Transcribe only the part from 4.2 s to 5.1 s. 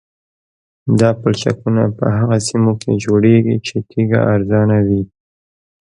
ارزانه وي